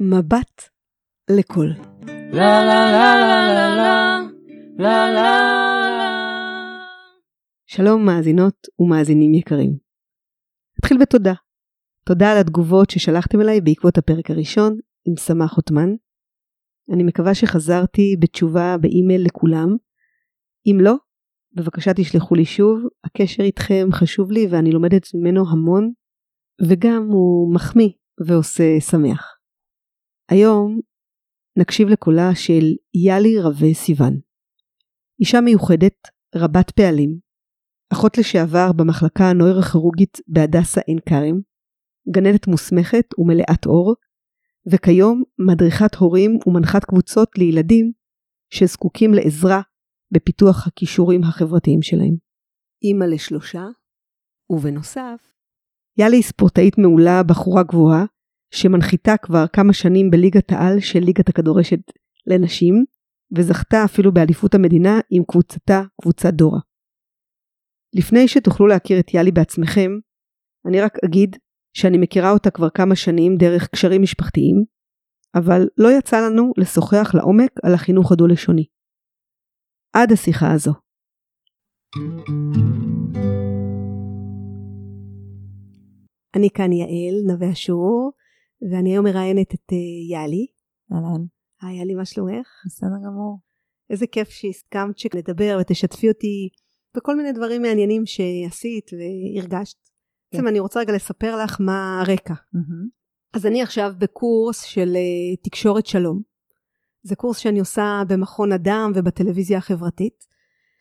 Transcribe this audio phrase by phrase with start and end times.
[0.00, 0.62] מבט
[1.30, 1.66] לכל.
[2.32, 4.20] לה לה לה לה לה לה
[4.78, 5.46] לה לה
[7.66, 9.78] שלום מאזינות ומאזינים יקרים.
[10.78, 11.32] נתחיל בתודה.
[12.08, 14.76] תודה על התגובות ששלחתם אליי בעקבות הפרק הראשון
[15.08, 15.88] עם סמך עותמן.
[16.94, 19.68] אני מקווה שחזרתי בתשובה באימייל לכולם.
[20.66, 20.94] אם לא,
[21.52, 25.92] בבקשה תשלחו לי שוב, הקשר איתכם חשוב לי ואני לומדת ממנו המון,
[26.68, 27.90] וגם הוא מחמיא
[28.26, 29.35] ועושה שמח.
[30.30, 30.80] היום
[31.58, 32.64] נקשיב לקולה של
[32.94, 34.20] יאלי רווה סיוון.
[35.20, 37.18] אישה מיוחדת, רבת פעלים,
[37.92, 41.40] אחות לשעבר במחלקה הנוירוכירורגית בהדסה עין כרם,
[42.10, 43.94] גננת מוסמכת ומלאת אור,
[44.72, 47.92] וכיום מדריכת הורים ומנחת קבוצות לילדים
[48.50, 49.60] שזקוקים לעזרה
[50.10, 52.16] בפיתוח הכישורים החברתיים שלהם.
[52.82, 53.64] אימא לשלושה,
[54.50, 55.32] ובנוסף,
[55.98, 58.04] יאלי היא ספורטאית מעולה, בחורה גבוהה,
[58.50, 61.80] שמנחיתה כבר כמה שנים בליגת העל של ליגת הכדורשת
[62.26, 62.84] לנשים,
[63.36, 66.60] וזכתה אפילו באליפות המדינה עם קבוצתה, קבוצת דורה.
[67.94, 69.90] לפני שתוכלו להכיר את יאלי בעצמכם,
[70.68, 71.36] אני רק אגיד
[71.76, 74.64] שאני מכירה אותה כבר כמה שנים דרך קשרים משפחתיים,
[75.34, 78.64] אבל לא יצא לנו לשוחח לעומק על החינוך הדו-לשוני.
[79.96, 80.72] עד השיחה הזו.
[86.36, 88.12] אני כאן יעל, נווה אשור,
[88.62, 90.46] ואני היום מראיינת את uh, יאלי.
[90.92, 91.24] אהלן.
[91.62, 92.48] היי יאלי, מה שלומך?
[92.66, 93.38] בסדר גמור.
[93.90, 96.48] איזה כיף שהסכמת שנדבר ותשתפי אותי
[96.96, 99.76] בכל מיני דברים מעניינים שעשית והרגשת.
[100.30, 100.38] כן.
[100.38, 102.34] בעצם אני רוצה רגע לספר לך מה הרקע.
[103.32, 106.22] אז אני עכשיו בקורס של uh, תקשורת שלום.
[107.02, 110.24] זה קורס שאני עושה במכון אדם ובטלוויזיה החברתית.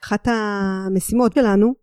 [0.04, 1.74] אחת המשימות שלנו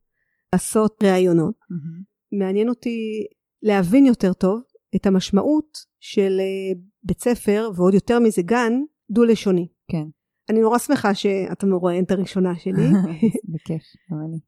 [0.53, 1.55] לעשות ראיונות.
[1.71, 2.03] מהמם.
[2.33, 3.27] מעניין אותי
[3.63, 4.61] להבין יותר טוב
[4.97, 8.73] את המשמעות של אה, בית ספר, ועוד יותר מזה גן,
[9.11, 9.69] דו-לשוני.
[9.89, 10.05] כן.
[10.51, 12.89] אני נורא שמחה שאת המרואיינת הראשונה שלי.
[13.55, 14.39] בכיף, גם אני.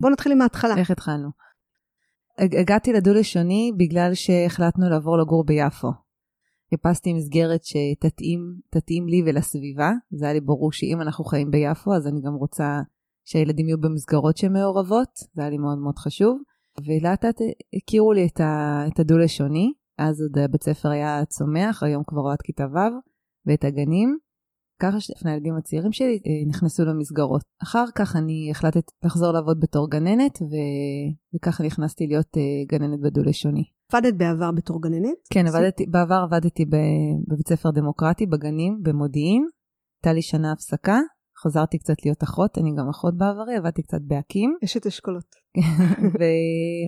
[0.00, 0.76] בואו נתחיל עם ההתחלה.
[0.78, 1.28] איך התחלנו?
[2.38, 5.88] הג- הגעתי לדו-לשוני בגלל שהחלטנו לעבור לגור ביפו.
[6.70, 8.40] חיפשתי מסגרת שתתאים
[8.70, 9.90] תתאים לי ולסביבה.
[10.10, 12.80] זה היה לי ברור שאם אנחנו חיים ביפו, אז אני גם רוצה
[13.24, 15.08] שהילדים יהיו במסגרות שהן מעורבות.
[15.34, 16.38] זה היה לי מאוד מאוד חשוב.
[16.84, 17.40] ולאט לאט
[17.76, 19.72] הכירו לי את, ה, את הדו-לשוני.
[19.98, 23.00] אז עוד הבית ספר היה צומח, היום כבר עד כיתה ו',
[23.46, 24.18] ואת הגנים.
[24.82, 27.42] ככה שלפני הילדים הצעירים שלי אה, נכנסו למסגרות.
[27.62, 30.54] אחר כך אני החלטתי לחזור לעבוד בתור גננת, ו...
[31.34, 33.64] וככה נכנסתי להיות אה, גננת בדו-לשוני.
[33.92, 35.18] עבדת בעבר בתור גננת?
[35.32, 36.64] כן, עבדתי, בעבר עבדתי
[37.28, 39.48] בבית ספר דמוקרטי, בגנים, במודיעין.
[39.96, 41.00] הייתה לי שנה הפסקה,
[41.42, 44.56] חזרתי קצת להיות אחות, אני גם אחות בעברי, עבדתי קצת באקים.
[44.64, 45.26] אשת אשכולות.
[46.18, 46.22] ו...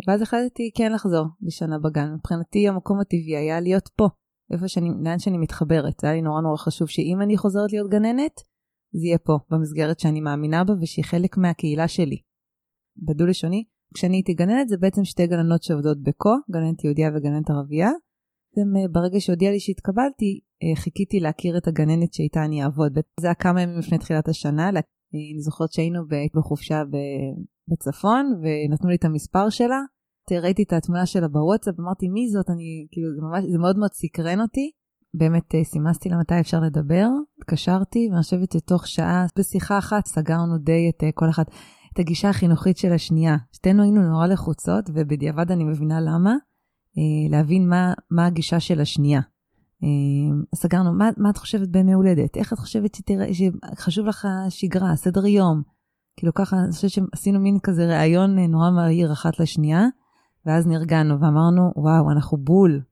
[0.09, 2.15] ואז החלטתי כן לחזור בשנה בגן.
[2.15, 4.09] מבחינתי המקום הטבעי היה להיות פה,
[4.53, 6.05] איפה שאני, לאן שאני מתחברת.
[6.05, 8.41] היה לי נורא נורא חשוב שאם אני חוזרת להיות גננת,
[8.93, 12.17] זה יהיה פה, במסגרת שאני מאמינה בה ושהיא חלק מהקהילה שלי.
[13.07, 17.91] בדו-לשוני, כשאני הייתי גננת זה בעצם שתי גננות שעובדות בקו, גננת יהודייה וגננת ערבייה.
[18.57, 20.41] בעצם אה, ברגע שהודיע לי שהתקבלתי,
[20.75, 22.99] חיכיתי להכיר את הגננת שאיתה אני אעבוד.
[23.21, 24.71] זה היה כמה ימים לפני תחילת השנה, אה,
[25.15, 26.03] אני זוכרת שהיינו
[26.37, 26.83] בחופשה
[27.69, 29.81] בצפון, ונתנו לי את המספר שלה.
[30.43, 33.93] ראיתי את התמונה שלה בוואטסאפ, אמרתי מי זאת, אני כאילו זה ממש, זה מאוד מאוד
[33.93, 34.71] סקרן אותי.
[35.15, 37.07] באמת אה, סימסתי לה מתי אפשר לדבר,
[37.39, 41.51] התקשרתי, ואני חושבת שתוך שעה בשיחה אחת סגרנו די את אה, כל אחת,
[41.93, 43.37] את הגישה החינוכית של השנייה.
[43.53, 46.31] שתינו היינו נורא לחוצות, ובדיעבד אני מבינה למה,
[46.99, 49.21] אה, להבין מה, מה הגישה של השנייה.
[49.83, 52.37] אה, אז סגרנו, מה, מה את חושבת בימי הולדת?
[52.37, 55.63] איך את חושבת שתראה, שחשוב לך שגרה, סדר יום?
[56.17, 59.83] כאילו ככה, אני חושבת שעשינו מין כזה ראיון אה, נורא מהיר אחת לשנייה,
[60.47, 62.83] ואז נרגענו ואמרנו, וואו, אנחנו בול.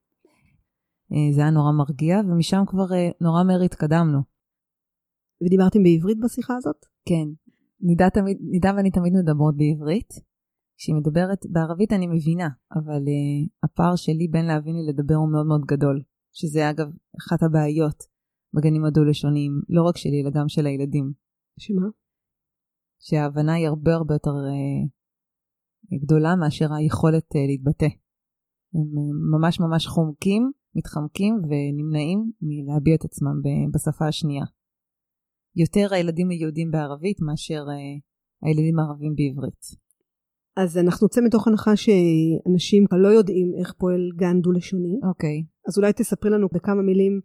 [1.13, 4.19] אה, זה היה נורא מרגיע, ומשם כבר אה, נורא מהר התקדמנו.
[5.45, 6.87] ודיברתם בעברית בשיחה הזאת?
[7.09, 7.29] כן.
[7.81, 10.09] נידה, תמיד, נידה ואני תמיד מדברות בעברית.
[10.79, 15.65] כשהיא מדברת בערבית אני מבינה, אבל uh, הפער שלי בין להבין ולדבר הוא מאוד מאוד
[15.65, 16.03] גדול.
[16.39, 16.87] שזה אגב
[17.21, 17.99] אחת הבעיות
[18.55, 21.13] בגנים הדו-לשוניים, לא רק שלי, אלא גם של הילדים.
[21.59, 21.89] שמה?
[23.01, 27.91] שההבנה היא הרבה הרבה יותר uh, גדולה מאשר היכולת uh, להתבטא.
[28.75, 30.43] הם uh, ממש ממש חומקים,
[30.77, 34.45] מתחמקים ונמנעים מלהביע את עצמם ב- בשפה השנייה.
[35.57, 38.01] יותר הילדים היהודים בערבית מאשר uh,
[38.43, 39.86] הילדים הערבים בעברית.
[40.57, 44.99] אז אנחנו נצא מתוך הנחה שאנשים לא יודעים איך פועל גן דו-לשוני.
[45.09, 45.45] אוקיי.
[45.69, 47.21] אז אולי תספרי לנו בכמה מילים,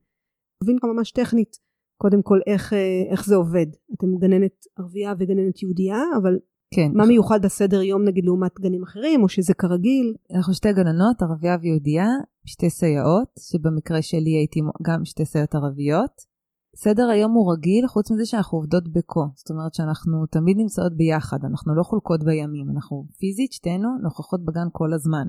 [0.64, 1.58] נבין כמה ממש טכנית,
[2.02, 3.66] קודם כל איך, אה, איך זה עובד.
[3.98, 6.38] אתם גננת ערבייה וגננת יהודייה, אבל
[6.74, 6.92] כן.
[6.94, 10.14] מה מיוחד בסדר יום נגיד לעומת גנים אחרים, או שזה כרגיל?
[10.36, 12.08] אנחנו שתי גננות, ערבייה ויהודייה,
[12.46, 16.31] שתי סייעות, שבמקרה שלי הייתי גם שתי סייעות ערביות.
[16.76, 19.26] סדר היום הוא רגיל, חוץ מזה שאנחנו עובדות בקו.
[19.36, 24.68] זאת אומרת שאנחנו תמיד נמצאות ביחד, אנחנו לא חולקות בימים, אנחנו פיזית, שתינו נוכחות בגן
[24.72, 25.28] כל הזמן.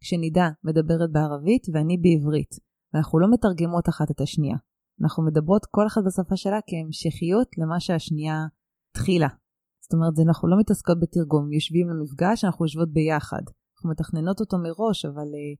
[0.00, 2.52] כשנידה מדברת בערבית ואני בעברית,
[2.94, 4.56] ואנחנו לא מתרגמות אחת את השנייה.
[5.02, 8.46] אנחנו מדברות כל אחת בשפה שלה כהמשכיות למה שהשנייה
[8.90, 9.28] התחילה.
[9.82, 13.42] זאת אומרת, אנחנו לא מתעסקות בתרגום, יושבים למפגש, אנחנו יושבות ביחד.
[13.74, 15.58] אנחנו מתכננות אותו מראש, אבל uh,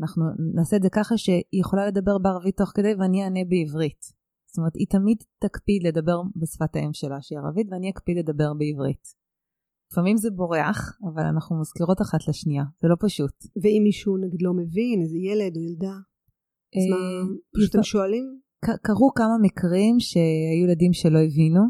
[0.00, 0.24] אנחנו
[0.54, 4.13] נעשה את זה ככה שהיא יכולה לדבר בערבית תוך כדי ואני אענה בעברית.
[4.54, 9.04] זאת אומרת, היא תמיד תקפיד לדבר בשפת האם שלה, שהיא ערבית, ואני אקפיד לדבר בעברית.
[9.92, 13.34] לפעמים זה בורח, אבל אנחנו מזכירות אחת לשנייה, זה לא פשוט.
[13.62, 15.96] ואם מישהו נגיד לא מבין, איזה ילד או ילדה,
[16.76, 17.22] אז מה, אה,
[17.54, 18.24] פשוט אתם שואלים?
[18.86, 21.62] קרו כמה מקרים שהיו ילדים שלא הבינו,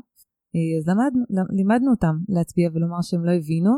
[0.54, 1.22] אה, אז למדנו,
[1.58, 3.72] לימדנו אותם להצביע ולומר שהם לא הבינו.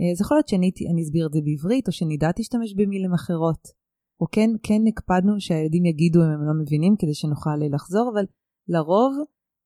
[0.00, 3.62] אה, אז יכול להיות שאני אסביר את זה בעברית, או שנדע תשתמש במילים אחרות.
[4.20, 8.24] או כן, כן הקפדנו שהילדים יגידו אם הם לא מבינים, כדי שנוכל לחזור, אבל
[8.68, 9.12] לרוב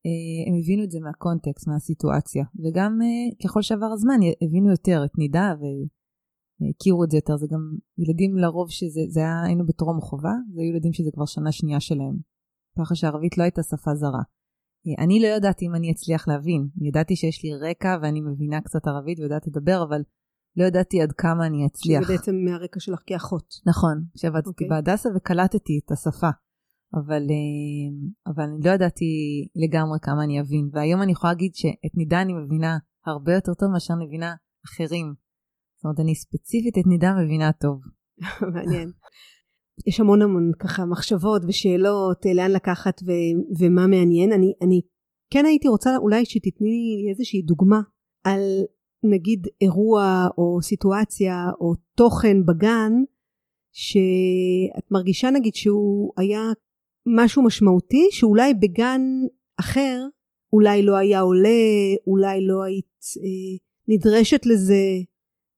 [0.06, 5.18] אה, הם הבינו את זה מהקונטקסט, מהסיטואציה, וגם אה, ככל שעבר הזמן הבינו יותר את
[5.18, 10.32] נידה והכירו את זה יותר, זה גם ילדים לרוב שזה, זה היה, היינו בטרום חובה,
[10.54, 12.16] זה היו ילדים שזה כבר שנה שנייה שלהם,
[12.78, 14.22] ככה שערבית לא הייתה שפה זרה.
[14.86, 18.86] אה, אני לא ידעתי אם אני אצליח להבין, ידעתי שיש לי רקע ואני מבינה קצת
[18.86, 20.02] ערבית ויודעת לדבר, אבל
[20.56, 22.02] לא ידעתי עד כמה אני אצליח.
[22.02, 23.54] שזה בעצם מהרקע שלך כאחות.
[23.66, 24.52] נכון, כשעבדתי okay.
[24.52, 24.68] אוקיי.
[24.68, 26.30] בהדסה וקלטתי את השפה.
[26.94, 29.10] אבל, אה, אבל אני לא ידעתי
[29.56, 30.70] לגמרי כמה אני אבין.
[30.72, 34.34] והיום אני יכולה להגיד שאת נידה אני מבינה הרבה יותר טוב מאשר אני מבינה
[34.66, 35.14] אחרים.
[35.76, 37.80] זאת אומרת, אני ספציפית את נידה מבינה טוב.
[38.54, 38.90] מעניין.
[39.86, 44.32] יש המון המון ככה מחשבות ושאלות אה, לאן לקחת ו- ומה מעניין.
[44.32, 44.80] אני, אני
[45.32, 47.80] כן הייתי רוצה אולי שתתני לי איזושהי דוגמה
[48.24, 48.40] על
[49.02, 52.92] נגיד אירוע או סיטואציה או תוכן בגן
[53.72, 56.40] שאת מרגישה נגיד שהוא היה
[57.06, 59.00] משהו משמעותי שאולי בגן
[59.60, 60.06] אחר
[60.52, 61.48] אולי לא היה עולה,
[62.06, 63.58] אולי לא היית אה,
[63.88, 64.82] נדרשת לזה.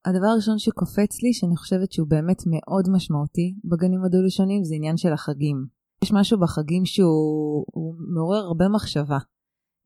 [0.04, 5.12] הדבר הראשון שקופץ לי, שאני חושבת שהוא באמת מאוד משמעותי בגנים הדו-לשוניים, זה עניין של
[5.12, 5.66] החגים.
[6.04, 7.64] יש משהו בחגים שהוא
[8.14, 9.18] מעורר הרבה מחשבה.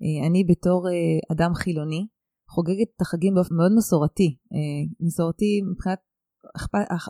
[0.02, 0.92] אה, אני בתור אה,
[1.32, 2.06] אדם חילוני,
[2.50, 4.36] חוגגת את החגים באופן מאוד מסורתי.
[4.52, 5.98] אה, מסורתי מבחינת,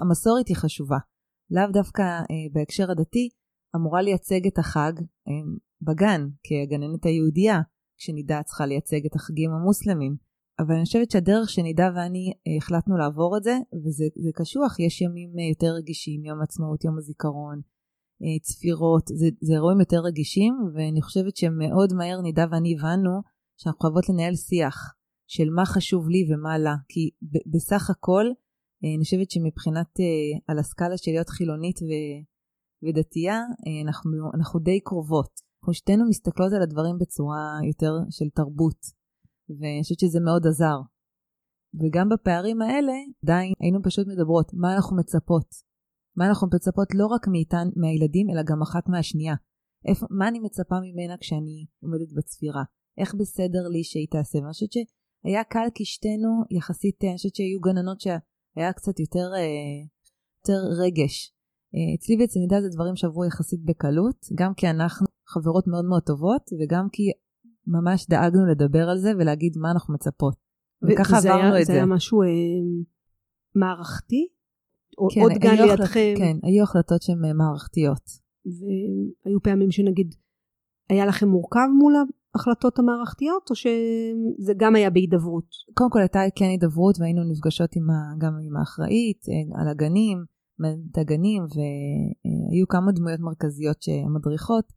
[0.03, 0.99] המסורת היא חשובה.
[1.51, 2.03] לאו דווקא
[2.53, 3.29] בהקשר הדתי,
[3.77, 4.93] אמורה לייצג את החג
[5.83, 7.61] בגן, כגננת היהודייה,
[7.99, 10.17] כשנידה צריכה לייצג את החגים המוסלמים.
[10.59, 14.05] אבל אני חושבת שהדרך שנידה ואני החלטנו לעבור את זה, וזה
[14.35, 17.61] קשוח, יש ימים יותר רגישים, יום עצמאות, יום הזיכרון,
[18.43, 23.21] צפירות, זה, זה אירועים יותר רגישים, ואני חושבת שמאוד מהר נידה ואני הבנו
[23.57, 24.95] שאנחנו חייבות לנהל שיח
[25.27, 27.11] של מה חשוב לי ומה לה, כי
[27.55, 28.27] בסך הכל,
[28.85, 29.91] אני חושבת שמבחינת,
[30.49, 31.91] על הסקאלה של להיות חילונית ו,
[32.83, 33.41] ודתייה,
[33.85, 35.31] אנחנו, אנחנו די קרובות.
[35.61, 38.81] אנחנו שתינו מסתכלות על הדברים בצורה יותר של תרבות,
[39.49, 40.79] ואני חושבת שזה מאוד עזר.
[41.81, 42.93] וגם בפערים האלה,
[43.23, 45.49] עדיין היינו פשוט מדברות, מה אנחנו מצפות?
[46.17, 49.35] מה אנחנו מצפות לא רק מאיתן, מהילדים, אלא גם אחת מהשנייה.
[49.89, 52.63] איפה, מה אני מצפה ממנה כשאני עומדת בצפירה?
[52.99, 54.39] איך בסדר לי שהיא תעשה?
[54.39, 59.79] ואני חושבת שהיה קל כי שתינו יחסית, אני חושבת שהיו גננות שהיה קצת יותר, אה,
[60.39, 61.36] יותר רגש אה,
[61.99, 66.43] אצלי ואצל נידה זה דברים שעברו יחסית בקלות, גם כי אנחנו חברות מאוד מאוד טובות,
[66.61, 67.03] וגם כי
[67.67, 70.35] ממש דאגנו לדבר על זה ולהגיד מה אנחנו מצפות.
[70.83, 71.73] וככה עברנו היה, את זה.
[71.73, 72.29] זה היה משהו אה,
[73.55, 74.29] מערכתי?
[75.15, 76.15] כן, עוד גן לידכם?
[76.19, 78.27] כן, היו החלטות שהן אה, מערכתיות.
[78.47, 80.15] והיו פעמים שנגיד,
[80.91, 81.95] היה לכם מורכב מול
[82.35, 85.49] ההחלטות המערכתיות, או שזה גם היה בהידברות?
[85.75, 90.36] קודם כל הייתה כן הידברות, והיינו נפגשות עם ה, גם עם האחראית, אה, על הגנים.
[90.91, 94.73] את הגנים, והיו כמה דמויות מרכזיות שמדריכות.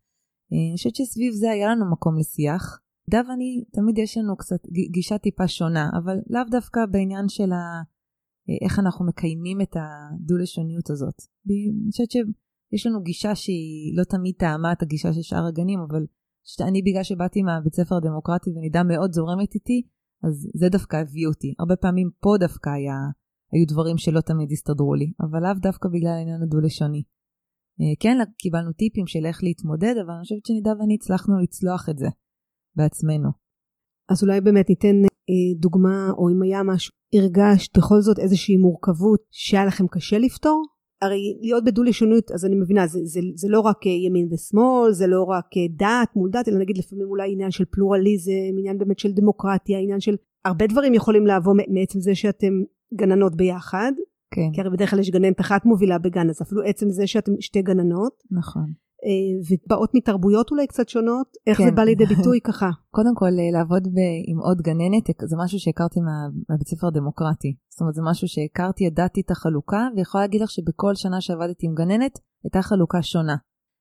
[0.51, 2.79] אני חושבת שסביב זה היה לנו מקום לשיח.
[3.09, 7.83] דה ואני, תמיד יש לנו קצת גישה טיפה שונה, אבל לאו דווקא בעניין של ה...
[8.63, 11.15] איך אנחנו מקיימים את הדו-לשוניות הזאת.
[11.47, 16.05] אני חושבת שיש לנו גישה שהיא לא תמיד טעמה את הגישה של שאר הגנים, אבל
[16.61, 19.81] אני בגלל שבאתי מהבית ספר הדמוקרטי ונידה מאוד זורמת איתי,
[20.23, 21.53] אז זה דווקא הביא אותי.
[21.59, 22.97] הרבה פעמים פה דווקא היה
[23.51, 27.03] היו דברים שלא תמיד הסתדרו לי, אבל לאו דווקא בגלל העניין הדו-לשוני.
[27.81, 31.97] אה, כן, קיבלנו טיפים של איך להתמודד, אבל אני חושבת שנידה ואני הצלחנו לצלוח את
[31.97, 32.07] זה
[32.75, 33.29] בעצמנו.
[34.11, 34.95] אז אולי באמת ניתן
[35.29, 40.65] אה, דוגמה, או אם היה משהו, הרגשת בכל זאת איזושהי מורכבות שהיה לכם קשה לפתור?
[41.01, 45.07] הרי להיות בדו-לשוניות, אז אני מבינה, זה, זה, זה לא רק אה, ימין ושמאל, זה
[45.07, 49.11] לא רק דת מול דת, אלא נגיד לפעמים אולי עניין של פלורליזם, עניין באמת של
[49.11, 50.15] דמוקרטיה, עניין של
[50.45, 52.53] הרבה דברים יכולים לבוא מעצם זה שאתם
[52.93, 53.91] גננות ביחד.
[54.31, 54.49] כן.
[54.53, 57.61] כי הרי בדרך כלל יש גננת אחת מובילה בגן, אז אפילו עצם זה שאתם שתי
[57.61, 58.13] גננות.
[58.31, 58.73] נכון.
[59.05, 61.65] אה, ובאות מתרבויות אולי קצת שונות, איך כן.
[61.65, 62.69] זה בא לידי ביטוי ככה?
[62.91, 66.17] קודם כל, אה, לעבוד ב, עם עוד גננת, זה משהו שהכרתי מה,
[66.49, 67.55] מהבית ספר הדמוקרטי.
[67.69, 71.73] זאת אומרת, זה משהו שהכרתי, ידעתי את החלוקה, ויכולה להגיד לך שבכל שנה שעבדתי עם
[71.75, 73.35] גננת, הייתה חלוקה שונה.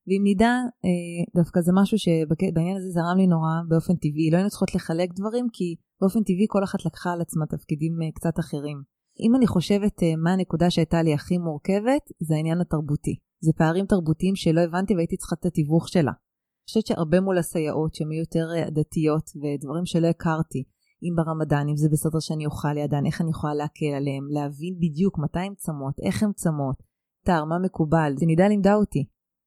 [0.07, 0.53] ואם נדע,
[0.85, 4.31] אה, דווקא זה משהו שבעניין הזה זרם לי נורא באופן טבעי.
[4.31, 8.39] לא היינו צריכות לחלק דברים, כי באופן טבעי כל אחת לקחה על עצמה תפקידים קצת
[8.39, 8.98] אחרים.
[9.21, 13.17] אם אני חושבת אה, מה הנקודה שהייתה לי הכי מורכבת, זה העניין התרבותי.
[13.41, 16.11] זה פערים תרבותיים שלא הבנתי והייתי צריכה את התיווך שלה.
[16.11, 20.65] אני חושבת שהרבה מול הסייעות שהן יהיו יותר אה, דתיות ודברים שלא הכרתי,
[21.03, 25.19] אם ברמדאן, אם זה בסדר שאני אוכל לידן, איך אני יכולה להקל עליהם, להבין בדיוק
[25.19, 26.77] מתי הן צמות, איך הן צמות,
[27.25, 29.05] תר, מה מקובל, זה נידה לימדה אותי.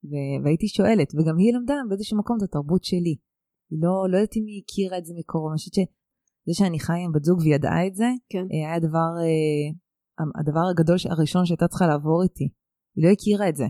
[0.10, 3.16] ו- והייתי שואלת, וגם היא למדה באיזשהו מקום את התרבות שלי.
[3.70, 5.74] היא לא, לא יודעת אם היא הכירה את זה מקרוב, אני חושבת
[6.46, 8.46] שזה שאני חיה עם בת זוג והיא ידעה את זה, כן.
[8.54, 12.50] אה, היה הדבר, אה, הדבר הגדול הראשון שהייתה צריכה לעבור איתי.
[12.96, 13.66] היא לא הכירה את זה.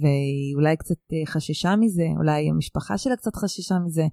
[0.00, 4.06] והיא אולי קצת אה, חששה מזה, אולי המשפחה שלה קצת חששה מזה.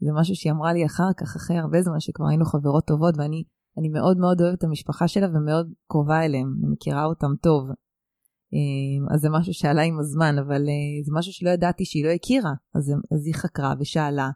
[0.00, 3.44] זה משהו שהיא אמרה לי אחר כך, אחרי הרבה זמן שכבר היינו חברות טובות, ואני
[3.78, 7.68] אני מאוד מאוד אוהבת את המשפחה שלה ומאוד קרובה אליהם, אני מכירה אותם טוב.
[9.14, 10.62] אז זה משהו שעלה עם הזמן, אבל
[11.04, 12.52] זה משהו שלא ידעתי שהיא לא הכירה.
[12.74, 14.30] אז, אז היא חקרה ושאלה,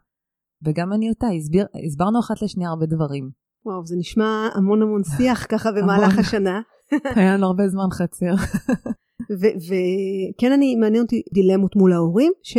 [0.63, 3.29] וגם אני אותה, הסביר, הסברנו אחת לשנייה הרבה דברים.
[3.65, 6.61] וואו, זה נשמע המון המון שיח ככה במהלך השנה.
[7.15, 8.33] היה לנו הרבה זמן חצר.
[9.41, 12.57] וכן, אני, מעניין אותי דילמות מול ההורים, ש...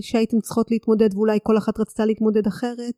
[0.00, 2.96] שהייתם צריכות להתמודד, ואולי כל אחת רצתה להתמודד אחרת?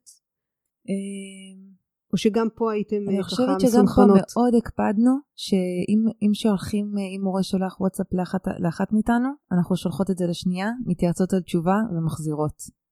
[2.13, 7.43] או שגם פה הייתם אני ככה חושבת שגם פה מאוד הקפדנו, שאם שולחים, אם מורה
[7.43, 12.84] שולח וואטסאפ לאחת, לאחת מאיתנו, אנחנו שולחות את זה לשנייה, מתייעצות על תשובה ומחזירות.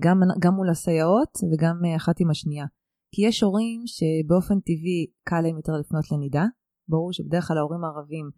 [0.00, 2.66] גם, גם מול הסייעות וגם אחת עם השנייה.
[3.14, 6.44] כי יש הורים שבאופן טבעי קל להם יותר לפנות לנידה.
[6.88, 8.30] ברור שבדרך כלל ההורים הערבים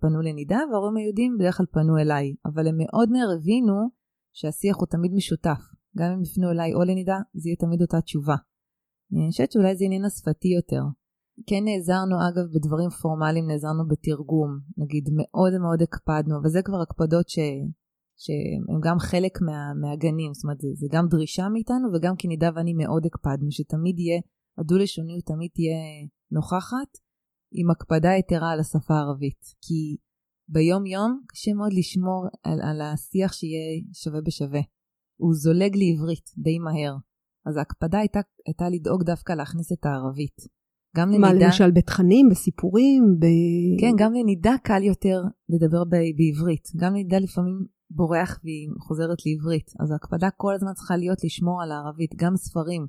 [0.00, 2.34] פנו לנידה, וההורים היהודים בדרך כלל פנו אליי.
[2.46, 3.74] אבל הם מאוד מהר הבינו
[4.32, 5.60] שהשיח הוא תמיד משותף.
[5.98, 8.36] גם אם יפנו אליי או לנידה, זה יהיה תמיד אותה תשובה.
[9.12, 10.82] אני חושבת שאולי זה עניין השפתי יותר.
[11.46, 17.28] כן נעזרנו אגב בדברים פורמליים, נעזרנו בתרגום, נגיד מאוד מאוד הקפדנו, אבל זה כבר הקפדות
[17.28, 17.38] ש...
[18.22, 19.58] שהם גם חלק מה...
[19.80, 24.20] מהגנים, זאת אומרת זה, זה גם דרישה מאיתנו וגם כנידה ואני מאוד הקפדנו, שתמיד יהיה,
[24.58, 25.80] הדו-לשוניות תמיד תהיה
[26.32, 26.90] נוכחת,
[27.52, 29.42] עם הקפדה יתרה על השפה הערבית.
[29.64, 29.96] כי
[30.48, 34.60] ביום יום קשה מאוד לשמור על, על השיח שיהיה שווה בשווה.
[35.20, 36.94] הוא זולג לעברית די מהר.
[37.46, 40.36] אז ההקפדה הייתה, הייתה לדאוג דווקא להכניס את הערבית.
[40.96, 41.20] גם לנידה...
[41.20, 43.24] מה, למשל בתכנים, בסיפורים, ב...
[43.80, 46.68] כן, גם לנידה קל יותר לדבר ב- בעברית.
[46.76, 49.72] גם לנידה לפעמים בורח והיא חוזרת לעברית.
[49.80, 52.86] אז ההקפדה כל הזמן צריכה להיות לשמור על הערבית, גם ספרים.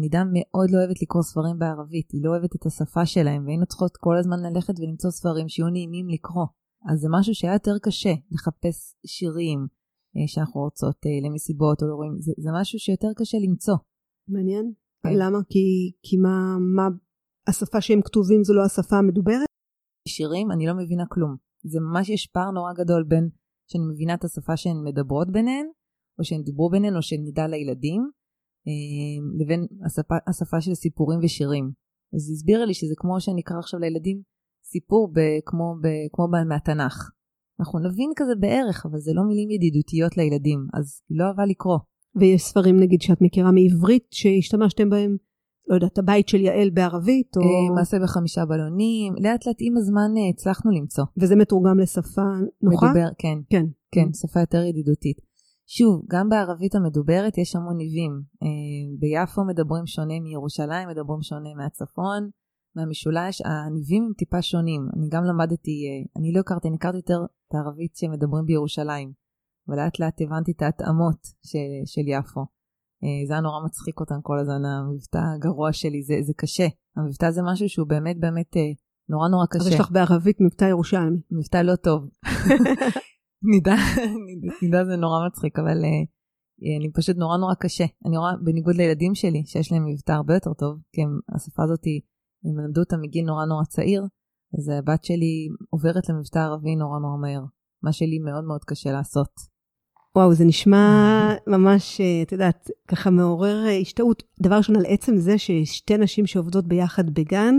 [0.00, 3.96] נידה מאוד לא אוהבת לקרוא ספרים בערבית, היא לא אוהבת את השפה שלהם, והיינו צריכות
[3.96, 6.46] כל הזמן ללכת ולמצוא ספרים שיהיו נעימים לקרוא.
[6.90, 9.66] אז זה משהו שהיה יותר קשה, לחפש שירים,
[10.26, 13.76] שאנחנו רוצות למסיבות או לאירועים, זה, זה משהו שיותר קשה למצוא.
[14.28, 14.72] מעניין.
[15.02, 15.08] כן.
[15.18, 15.38] למה?
[15.48, 16.88] כי, כי מה, מה,
[17.46, 19.46] השפה שהם כתובים זו לא השפה המדוברת?
[20.08, 21.36] שירים, אני לא מבינה כלום.
[21.64, 23.28] זה ממש יש פער נורא גדול בין
[23.70, 25.66] שאני מבינה את השפה שהן מדברות ביניהן,
[26.18, 28.02] או שהן דיברו ביניהן, או שהן נדע לילדים,
[29.40, 31.70] לבין השפה, השפה של סיפורים ושירים.
[32.14, 34.22] אז היא הסבירה לי שזה כמו שאני אקרא עכשיו לילדים
[34.64, 37.10] סיפור ב, כמו, ב, כמו מהתנ"ך.
[37.60, 41.78] אנחנו נבין כזה בערך, אבל זה לא מילים ידידותיות לילדים, אז היא לא אהבה לקרוא.
[42.16, 45.16] ויש ספרים נגיד שאת מכירה מעברית שהשתמשתם בהם,
[45.70, 47.74] לא יודעת, הבית של יעל בערבית, או...
[47.74, 51.04] מעשה בחמישה בלונים, לאט לאט עם הזמן הצלחנו למצוא.
[51.20, 52.22] וזה מתורגם לשפה
[52.62, 52.86] נוחה?
[52.86, 53.38] מדובר, כן.
[53.50, 53.66] כן.
[53.94, 55.16] כן, שפה יותר ידידותית.
[55.66, 58.22] שוב, גם בערבית המדוברת יש המון ניבים.
[58.98, 62.30] ביפו מדברים שונה מירושלים, מדברים שונה מהצפון.
[62.76, 64.88] מהמשולש, הניבים הם טיפה שונים.
[64.96, 69.12] אני גם למדתי, אני לא הכרתי, אני הכרתי יותר את הערבית שמדברים בירושלים.
[69.68, 72.40] ולאט לאט הבנתי את ההתאמות של, של יפו.
[73.28, 76.66] זה היה נורא מצחיק אותן כל הזמן, המבטא הגרוע שלי, זה, זה קשה.
[76.96, 78.56] המבטא זה משהו שהוא באמת באמת
[79.08, 79.60] נורא נורא קשה.
[79.60, 81.20] אז יש לך בערבית מבטא ירושלמי.
[81.30, 82.08] מבטא לא טוב.
[83.52, 83.74] נידה,
[84.62, 85.78] נידה זה נורא מצחיק, אבל
[86.78, 87.84] אני פשוט נורא נורא קשה.
[88.06, 91.02] אני רואה, בניגוד לילדים שלי, שיש להם מבטא הרבה יותר טוב, כי
[91.34, 91.86] השפה הזאת.
[92.44, 94.02] הם למדו אותה מגיל נורא נורא צעיר,
[94.58, 97.44] אז הבת שלי עוברת למבטא ערבי נורא נורא מהר.
[97.82, 99.49] מה שלי מאוד מאוד קשה לעשות.
[100.16, 104.22] וואו, זה נשמע ממש, את יודעת, ככה מעורר השתאות.
[104.40, 107.54] דבר ראשון, על עצם זה ששתי נשים שעובדות ביחד בגן,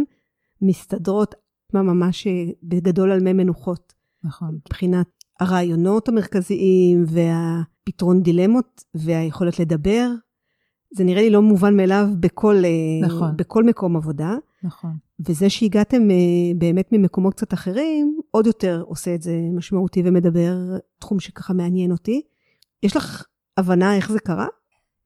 [0.61, 1.35] מסתדרות
[1.73, 2.27] מה ממש
[2.63, 3.93] בגדול על מי מנוחות.
[4.23, 4.55] נכון.
[4.65, 5.07] מבחינת
[5.39, 10.09] הרעיונות המרכזיים והפתרון דילמות והיכולת לדבר.
[10.93, 13.37] זה נראה לי לא מובן מאליו בכל, אה, נכון.
[13.37, 14.35] בכל מקום עבודה.
[14.63, 14.91] נכון.
[15.27, 16.15] וזה שהגעתם אה,
[16.57, 20.55] באמת ממקומות קצת אחרים, עוד יותר עושה את זה משמעותי ומדבר,
[20.99, 22.21] תחום שככה מעניין אותי.
[22.83, 23.25] יש לך
[23.57, 24.47] הבנה איך זה קרה?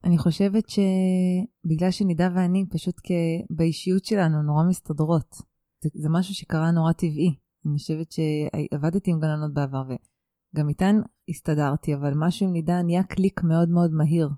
[0.04, 5.36] אני חושבת שבגלל שנידה ואני פשוט כ- באישיות שלנו נורא מסתדרות.
[5.84, 7.36] זה, זה משהו שקרה נורא טבעי.
[7.66, 10.96] אני חושבת שעבדתי עם גננות בעבר וגם איתן
[11.30, 14.30] הסתדרתי, אבל משהו עם נידה נהיה קליק מאוד מאוד מהיר.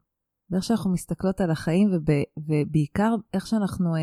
[0.50, 2.06] ואיך שאנחנו מסתכלות על החיים וב,
[2.38, 4.01] ובעיקר איך שאנחנו אה,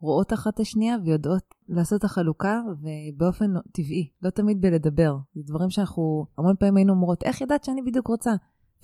[0.00, 5.16] רואות אחת את השנייה ויודעות לעשות את החלוקה ובאופן טבעי, לא תמיד בלדבר.
[5.34, 8.32] זה דברים שאנחנו המון פעמים היינו אומרות, איך ידעת שאני בדיוק רוצה?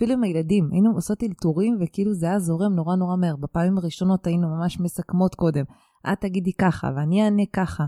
[0.00, 3.37] אפילו עם הילדים, היינו עושות אלתורים וכאילו זה היה זורם נורא נורא מהר.
[3.37, 5.64] בפעמים הראשונות היינו ממש מסכמות קודם,
[6.12, 7.85] את תגידי ככה ואני אענה ככה.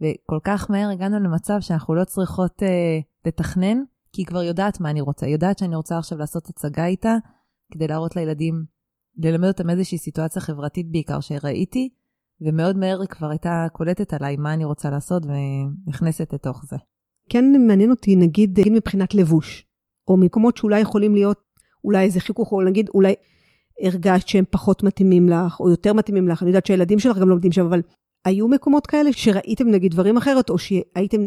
[0.00, 3.78] וכל כך מהר הגענו למצב שאנחנו לא צריכות אה, לתכנן,
[4.12, 5.26] כי היא כבר יודעת מה אני רוצה.
[5.26, 7.14] היא יודעת שאני רוצה עכשיו לעשות הצגה איתה,
[7.72, 8.64] כדי להראות לילדים,
[9.16, 11.88] ללמד אותם איזושהי סיטואציה חברתית בעיקר שראיתי,
[12.40, 16.76] ומאוד מהר היא כבר הייתה קולטת עליי מה אני רוצה לעשות ונכנסת לתוך זה.
[17.28, 19.66] כן מעניין אותי, נגיד, נגיד מבחינת לבוש,
[20.08, 21.47] או מקומות שאולי יכולים להיות,
[21.88, 23.14] אולי איזה חיכוך, או נגיד, אולי
[23.82, 27.52] הרגשת שהם פחות מתאימים לך, או יותר מתאימים לך, אני יודעת שהילדים שלך גם לומדים
[27.52, 27.82] שם, אבל
[28.24, 31.20] היו מקומות כאלה שראיתם נגיד דברים אחרת, או שהייתם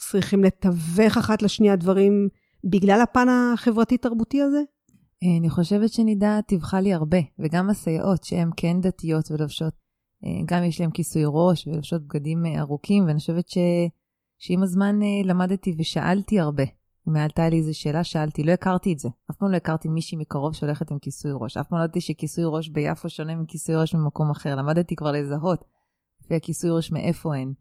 [0.00, 2.28] צריכים לתווך אחת לשנייה דברים
[2.64, 4.62] בגלל הפן החברתי-תרבותי הזה?
[5.38, 9.72] אני חושבת שנידה טיווחה לי הרבה, וגם הסייעות שהן כן דתיות ולובשות,
[10.44, 13.58] גם יש להן כיסוי ראש ולובשות בגדים ארוכים, ואני חושבת ש...
[14.38, 16.64] שעם הזמן למדתי ושאלתי הרבה.
[17.08, 19.08] אם עלתה לי איזו שאלה, שאלתי, לא הכרתי את זה.
[19.30, 21.56] אף פעם לא הכרתי מישהי מקרוב שהולכת עם כיסוי ראש.
[21.56, 24.56] אף פעם לא ידעתי שכיסוי ראש ביפו שונה מכיסוי ראש במקום אחר.
[24.56, 25.64] למדתי כבר לזהות
[26.24, 27.52] לפי הכיסוי ראש מאיפה הן.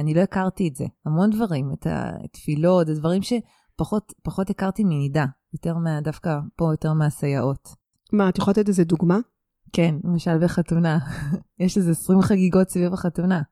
[0.00, 0.84] אני לא הכרתי את זה.
[1.06, 5.24] המון דברים, את התפילות, את הדברים שפחות פחות הכרתי מנידה.
[5.52, 7.68] יותר מה, דווקא פה יותר מהסייעות.
[8.12, 9.18] מה, את יכולה לתת איזה דוגמה?
[9.72, 10.98] כן, למשל בחתונה.
[11.58, 13.42] יש איזה 20 חגיגות סביב החתונה.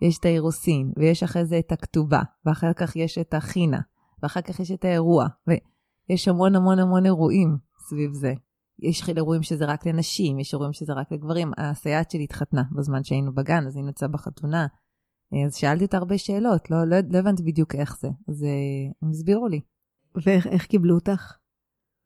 [0.00, 3.80] יש את האירוסין, ויש אחרי זה את הכתובה, ואחר כך יש את החינה,
[4.24, 8.34] ואחר כך יש את האירוע, ויש המון המון המון אירועים סביב זה.
[8.78, 11.52] יש אירועים שזה רק לנשים, יש אירועים שזה רק לגברים.
[11.58, 14.66] הסייעת שלי התחתנה בזמן שהיינו בגן, אז היא נמצאה בחתונה.
[15.46, 18.08] אז שאלתי אותה הרבה שאלות, לא, לא, לא הבנתי בדיוק איך זה.
[18.28, 18.46] אז
[19.02, 19.60] הם הסבירו לי.
[20.26, 21.32] ואיך קיבלו אותך?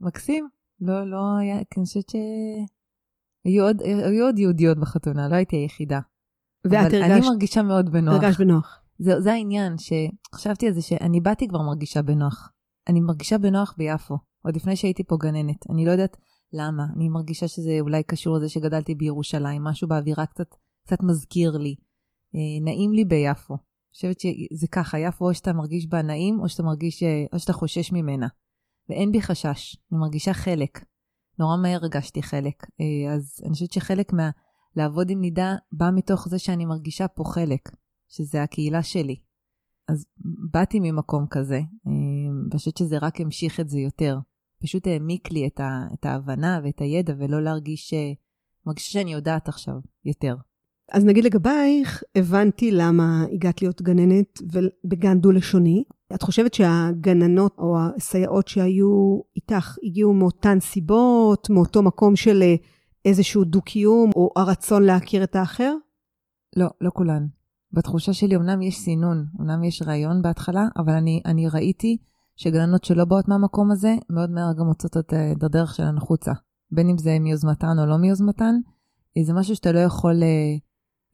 [0.01, 0.49] מקסים.
[0.81, 6.01] לא, לא היה, אני חושבת שהיו עוד, היו עוד יהודיות בחתונה, לא הייתי היחידה.
[6.65, 6.95] ואת הרגשת...
[6.95, 8.15] אני מרגישה מאוד בנוח.
[8.15, 8.83] הרגשת בנוח.
[8.99, 12.53] זה, זה העניין, שחשבתי על זה שאני באתי כבר מרגישה בנוח.
[12.89, 15.71] אני מרגישה בנוח ביפו, עוד לפני שהייתי פה גננת.
[15.71, 16.17] אני לא יודעת
[16.53, 20.55] למה, אני מרגישה שזה אולי קשור לזה שגדלתי בירושלים, משהו באווירה קצת,
[20.87, 21.75] קצת מזכיר לי.
[22.35, 23.55] אה, נעים לי ביפו.
[23.55, 27.53] אני חושבת שזה ככה, יפו או שאתה מרגיש בה נעים, או שאתה מרגיש, או שאתה
[27.53, 28.27] חושש ממנה.
[28.89, 30.85] ואין בי חשש, אני מרגישה חלק.
[31.39, 32.67] נורא מהר הרגשתי חלק.
[32.81, 34.31] אה, אז אני חושבת שחלק מה...
[34.77, 37.69] לעבוד עם נידה בא מתוך זה שאני מרגישה פה חלק,
[38.09, 39.17] שזה הקהילה שלי.
[39.89, 40.07] אז
[40.53, 44.19] באתי ממקום כזה, ואני חושבת שזה רק המשיך את זה יותר.
[44.63, 47.95] פשוט העמיק לי את, ה, את ההבנה ואת הידע, ולא להרגיש,
[48.67, 50.37] מרגישה שאני יודעת עכשיו יותר.
[50.93, 54.39] אז נגיד לגבייך, הבנתי למה הגעת להיות גננת
[54.85, 55.85] בגן דו-לשוני.
[56.15, 62.43] את חושבת שהגננות או הסייעות שהיו איתך הגיעו מאותן סיבות, מאותו מקום של
[63.05, 65.75] איזשהו דו-קיום או הרצון להכיר את האחר?
[66.57, 67.27] לא, לא כולן.
[67.73, 71.97] בתחושה שלי אמנם יש סינון, אמנם יש רעיון בהתחלה, אבל אני, אני ראיתי
[72.37, 76.33] שגננות שלא באות מהמקום הזה, מאוד מהר גם מוצאות את הדרך שלהן החוצה.
[76.71, 78.55] בין אם זה מיוזמתן או לא מיוזמתן,
[79.23, 80.23] זה משהו שאתה לא יכול,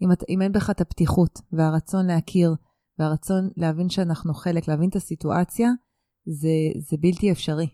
[0.03, 2.55] אם, את, אם אין בך את הפתיחות והרצון להכיר
[2.99, 5.71] והרצון להבין שאנחנו חלק, להבין את הסיטואציה,
[6.27, 6.49] זה,
[6.91, 7.69] זה בלתי אפשרי.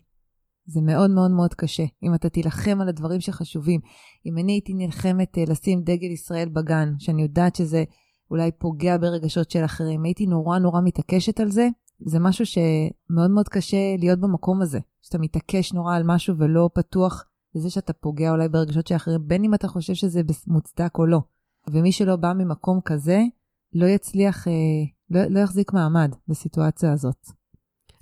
[0.65, 1.83] זה מאוד מאוד מאוד קשה.
[2.03, 3.81] אם אתה תילחם על הדברים שחשובים,
[4.25, 7.83] אם אני הייתי נלחמת לשים דגל ישראל בגן, שאני יודעת שזה
[8.31, 11.67] אולי פוגע ברגשות של אחרים, הייתי נורא נורא מתעקשת על זה,
[11.99, 14.79] זה משהו שמאוד מאוד קשה להיות במקום הזה.
[15.01, 19.43] שאתה מתעקש נורא על משהו ולא פתוח לזה שאתה פוגע אולי ברגשות של אחרים, בין
[19.43, 21.19] אם אתה חושב שזה מוצדק או לא.
[21.69, 23.21] ומי שלא בא ממקום כזה,
[23.73, 24.53] לא יצליח, אה,
[25.09, 27.27] לא, לא יחזיק מעמד בסיטואציה הזאת.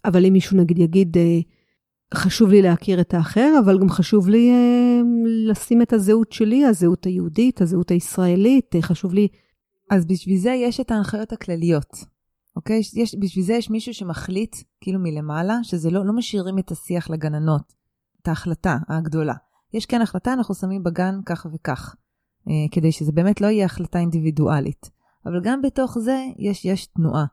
[0.05, 1.39] אבל אם מישהו נגיד יגיד, אה,
[2.13, 5.01] חשוב לי להכיר את האחר, אבל גם חשוב לי אה,
[5.47, 9.27] לשים את הזהות שלי, הזהות היהודית, הזהות הישראלית, אה, חשוב לי...
[9.89, 11.97] אז בשביל זה יש את ההנחיות הכלליות,
[12.55, 12.81] אוקיי?
[12.95, 17.73] יש, בשביל זה יש מישהו שמחליט, כאילו מלמעלה, שזה לא, לא משאירים את השיח לגננות,
[18.21, 19.33] את ההחלטה הגדולה.
[19.73, 21.95] יש כן החלטה, אנחנו שמים בגן כך וכך,
[22.47, 24.89] אה, כדי שזה באמת לא יהיה החלטה אינדיבידואלית.
[25.25, 27.25] אבל גם בתוך זה יש, יש תנועה.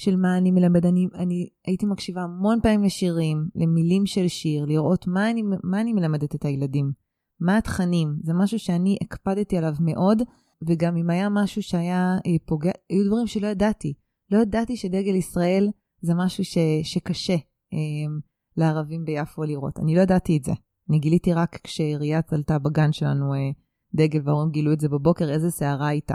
[0.00, 0.86] של מה אני מלמד.
[0.86, 5.92] אני, אני הייתי מקשיבה המון פעמים לשירים, למילים של שיר, לראות מה אני, מה אני
[5.92, 6.92] מלמדת את הילדים.
[7.40, 8.16] מה התכנים?
[8.22, 10.22] זה משהו שאני הקפדתי עליו מאוד,
[10.68, 13.94] וגם אם היה משהו שהיה אה, פוגע, היו דברים שלא ידעתי.
[14.30, 15.68] לא ידעתי שדגל ישראל
[16.00, 17.36] זה משהו ש, שקשה
[17.72, 17.78] אה,
[18.56, 19.78] לערבים ביפו לראות.
[19.78, 20.52] אני לא ידעתי את זה.
[20.90, 23.50] אני גיליתי רק כשעיריית עלתה בגן שלנו אה,
[23.94, 26.14] דגל, וההורים גילו את זה בבוקר, איזה סערה הייתה.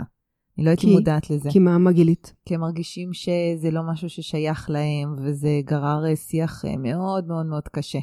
[0.58, 1.50] אני לא הייתי מודעת לזה.
[1.50, 2.34] כי מה, מה גילית?
[2.44, 7.68] כי הם מרגישים שזה לא משהו ששייך להם, וזה גרר אה, שיח מאוד מאוד מאוד
[7.68, 7.98] קשה.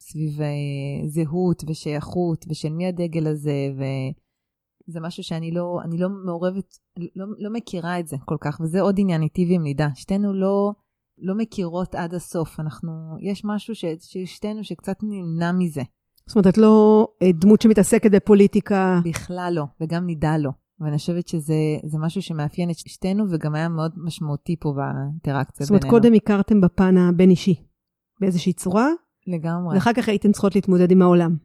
[0.00, 0.40] סביב
[1.06, 3.70] זהות ושייכות, ושל מי הדגל הזה,
[4.88, 6.78] וזה משהו שאני לא, אני לא מעורבת,
[7.16, 9.88] לא, לא מכירה את זה כל כך, וזה עוד עניין איתי ועם נידה.
[9.94, 10.72] שתינו לא,
[11.18, 12.60] לא מכירות עד הסוף.
[12.60, 15.82] אנחנו, יש משהו ש, ששתינו שקצת נמנע מזה.
[16.26, 19.00] זאת אומרת, את לא דמות שמתעסקת בפוליטיקה.
[19.04, 20.50] בכלל לא, וגם נידה לא.
[20.80, 25.80] ואני חושבת שזה משהו שמאפיין את שתינו, וגם היה מאוד משמעותי פה באינטראקציה בינינו.
[25.80, 27.54] זאת אומרת, קודם הכרתם בפן הבין-אישי,
[28.20, 28.88] באיזושהי צורה.
[29.26, 29.74] לגמרי.
[29.74, 31.36] ואחר כך הייתן צריכות להתמודד עם העולם.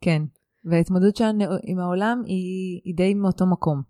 [0.00, 0.22] כן,
[0.66, 3.82] וההתמודדות שלנו עם העולם היא, היא די מאותו מקום.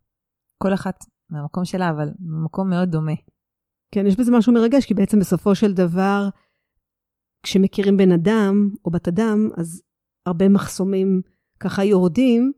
[0.62, 3.12] כל אחת מהמקום שלה, אבל ממקום מאוד דומה.
[3.94, 6.28] כן, יש בזה משהו מרגש, כי בעצם בסופו של דבר,
[7.42, 9.82] כשמכירים בן אדם או בת אדם, אז
[10.26, 11.22] הרבה מחסומים
[11.60, 12.52] ככה יורדים.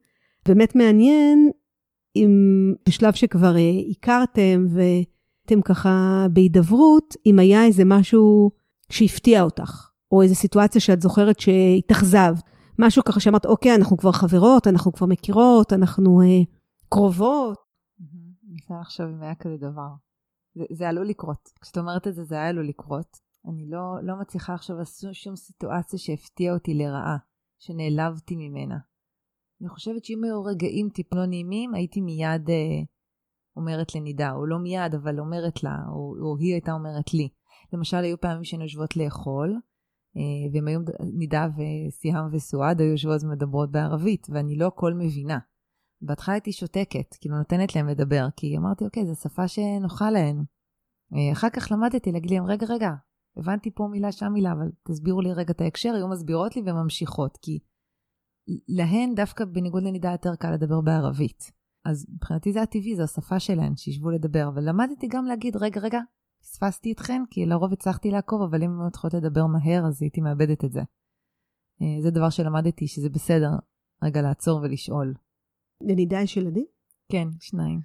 [0.48, 1.50] באמת מעניין
[2.16, 2.30] אם
[2.88, 8.50] בשלב שכבר אה, הכרתם ואתם ככה בהידברות, אם היה איזה משהו
[8.90, 12.42] שהפתיע אותך, או איזו סיטואציה שאת זוכרת שהתאכזבת,
[12.78, 16.42] משהו ככה שאמרת, אוקיי, אנחנו כבר חברות, אנחנו כבר מכירות, אנחנו אה,
[16.88, 17.58] קרובות.
[18.00, 19.88] אני מנסה לחשוב אם היה כזה דבר.
[20.54, 21.48] זה, זה עלול לקרות.
[21.60, 23.16] כשאת אומרת את זה, זה היה עלול לקרות.
[23.48, 27.16] אני לא, לא מצליחה עכשיו לעשות שום סיטואציה שהפתיעה אותי לרעה,
[27.58, 28.78] שנעלבתי ממנה.
[29.60, 32.82] אני חושבת שאם היו רגעים טיפה לא נעימים, הייתי מיד אה,
[33.56, 37.28] אומרת לנידה, או לא מיד, אבל אומרת לה, או, או היא הייתה אומרת לי.
[37.72, 39.54] למשל, היו פעמים שהן יושבות לאכול,
[40.18, 40.80] אה, והן היו,
[41.14, 45.38] נידה וסיהם וסועד היו יושבות ומדברות בערבית, ואני לא הכל מבינה.
[46.02, 50.44] בהתחלה הייתי שותקת, כאילו נותנת להם לדבר, כי אמרתי, אוקיי, זו שפה שנוחה להן.
[51.14, 52.90] אה, אחר כך למדתי להגיד להם, רגע, רגע,
[53.36, 57.38] הבנתי פה מילה, שם מילה, אבל תסבירו לי רגע את ההקשר, היו מסבירות לי וממשיכות,
[57.42, 57.58] כי
[58.68, 61.52] להן דווקא בניגוד לנידה יותר קל לדבר בערבית.
[61.84, 64.48] אז מבחינתי זה הטבעי, זו השפה שלהן, שישבו לדבר.
[64.48, 66.00] אבל למדתי גם להגיד, רגע, רגע,
[66.50, 70.64] פספסתי אתכן, כי לרוב הצלחתי לעקוב, אבל אם הן צריכות לדבר מהר, אז הייתי מאבדת
[70.64, 70.80] את זה.
[71.82, 73.50] אה, זה דבר שלמדתי, שזה בסדר
[74.02, 75.14] רגע לעצור ולשאול.
[75.80, 76.66] לנידה יש ילדים?
[77.12, 77.80] כן, שניים.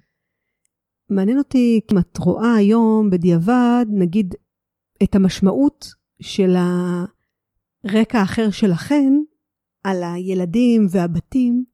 [1.10, 4.34] מעניין אותי אם את רואה היום בדיעבד, נגיד,
[5.02, 5.86] את המשמעות
[6.20, 9.12] של הרקע האחר שלכן
[9.84, 11.64] על הילדים והבתים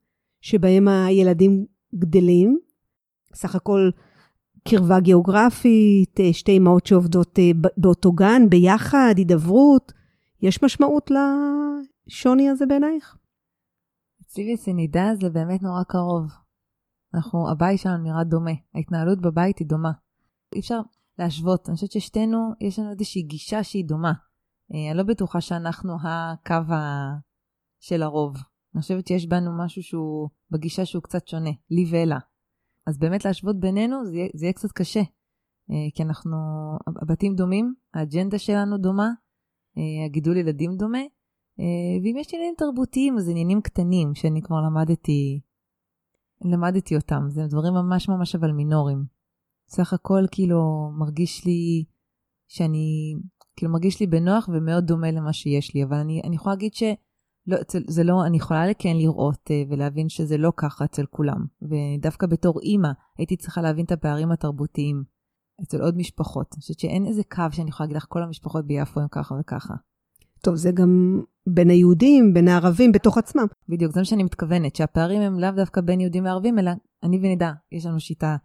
[0.41, 2.59] שבהם הילדים גדלים.
[3.35, 3.91] סך הכל
[4.69, 9.93] קרבה גיאוגרפית, אה, שתי אמהות שעובדות אה, באותו גן, ביחד, הידברות.
[10.43, 13.17] יש משמעות לשוני הזה בעינייך?
[14.23, 16.27] אצלי וסנידה זה באמת נורא קרוב.
[17.15, 19.93] אנחנו, הבית שלנו נראה דומה, ההתנהלות בבית היא דומה.
[20.55, 20.81] אי אפשר
[21.19, 24.13] להשוות, אני חושבת ששתינו, יש לנו איזושהי גישה שהיא דומה.
[24.75, 27.11] אה, אני לא בטוחה שאנחנו הקו ה...
[27.81, 28.37] של הרוב.
[28.75, 32.19] אני חושבת שיש בנו משהו שהוא, בגישה שהוא קצת שונה, לי ואלה.
[32.91, 35.01] אז באמת להשוות בינינו זה, זה יהיה קצת קשה.
[35.71, 36.37] אה, כי אנחנו,
[37.03, 39.09] הבתים דומים, האג'נדה שלנו דומה,
[39.79, 40.99] אה, הגידול ילדים דומה,
[41.61, 45.41] אה, ואם יש עניינים תרבותיים, אז עניינים קטנים שאני כבר למדתי,
[46.45, 47.23] למדתי אותם.
[47.29, 49.05] זה דברים ממש ממש אבל מינורים.
[49.69, 51.85] סך הכל כאילו מרגיש לי
[52.49, 53.15] שאני,
[53.57, 56.83] כאילו מרגיש לי בנוח ומאוד דומה למה שיש לי, אבל אני, אני יכולה להגיד ש...
[57.47, 61.45] לא, זה לא, אני יכולה כן לראות uh, ולהבין שזה לא ככה אצל כולם.
[61.63, 65.05] ודווקא בתור אימא, הייתי צריכה להבין את הפערים התרבותיים
[65.63, 66.47] אצל עוד משפחות.
[66.55, 69.75] אני חושבת שאין איזה קו שאני יכולה להגיד לך, כל המשפחות ביפו הם ככה וככה.
[70.43, 73.47] טוב, זה גם בין היהודים, בין הערבים, בתוך עצמם.
[73.69, 76.71] בדיוק, זה מה שאני מתכוונת, שהפערים הם לאו דווקא בין יהודים וערבים, אלא
[77.03, 78.37] אני ונדע, יש לנו שיטה,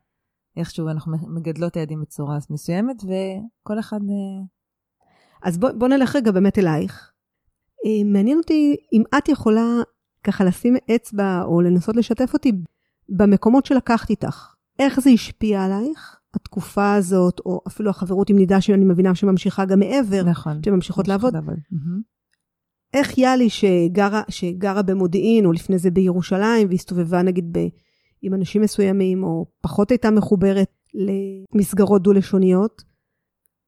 [0.58, 4.00] איכשהו אנחנו מגדלות את הילדים בצורה מסוימת, וכל אחד...
[4.10, 4.46] אה,
[5.44, 7.12] אז בוא, בוא נלך רגע באמת אלייך.
[7.86, 9.82] אה, מעניין אותי אם את יכולה
[10.24, 12.52] ככה לשים אצבע או לנסות לשתף אותי
[13.10, 14.54] במקומות שלקחת איתך.
[14.80, 19.80] איך זה השפיע עלייך, התקופה הזאת, או אפילו החברות עם נידה שאני מבינה שממשיכה גם
[19.80, 21.34] מעבר, נכון, שממשיכות לעבוד.
[22.94, 27.60] איך יאלי שגרה, שגרה במודיעין, או לפני זה בירושלים, והסתובבה נגיד ב,
[28.22, 30.72] עם אנשים מסוימים, או פחות הייתה מחוברת
[31.54, 32.84] למסגרות דו-לשוניות,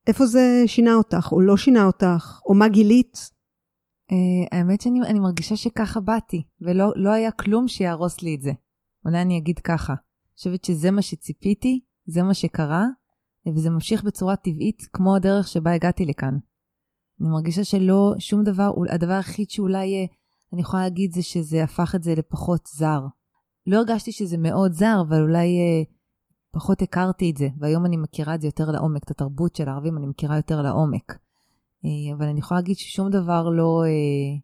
[0.08, 3.37] איפה זה שינה אותך, או לא שינה אותך, או מה גילית
[4.52, 8.52] האמת שאני מרגישה שככה באתי, ולא לא היה כלום שיהרוס לי את זה.
[9.06, 12.86] אולי אני אגיד ככה, אני חושבת שזה מה שציפיתי, זה מה שקרה,
[13.56, 16.38] וזה ממשיך בצורה טבעית כמו הדרך שבה הגעתי לכאן.
[17.22, 20.08] אני מרגישה שלא, שום דבר, הדבר היחיד שאולי
[20.54, 23.02] אני יכולה להגיד זה שזה הפך את זה לפחות זר.
[23.68, 25.84] לא הרגשתי שזה מאוד זר, אבל אולי אה,
[26.52, 29.98] פחות הכרתי את זה, והיום אני מכירה את זה יותר לעומק, את התרבות של הערבים
[29.98, 31.18] אני מכירה יותר לעומק.
[31.86, 34.40] אה, אבל אני יכולה להגיד ששום דבר לא, אה,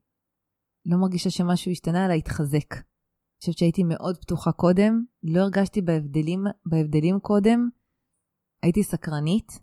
[0.86, 2.74] לא מרגישה שמשהו השתנה, אלא התחזק.
[2.74, 7.70] אני חושבת שהייתי מאוד פתוחה קודם, לא הרגשתי בהבדלים, בהבדלים קודם,
[8.64, 9.60] הייתי סקרנית,